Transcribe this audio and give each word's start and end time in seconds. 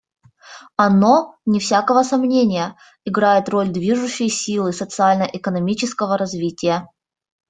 Оно, 0.77 1.35
вне 1.45 1.59
всякого 1.59 2.01
сомнения, 2.01 2.75
играет 3.05 3.47
роль 3.49 3.69
движущей 3.69 4.29
силы 4.29 4.73
социально-экономического 4.73 6.17
развития. 6.17 6.87